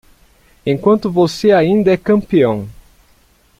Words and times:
Enquanto 0.65 1.11
você 1.11 1.51
ainda 1.51 1.91
é 1.91 1.95
campeão! 1.95 2.67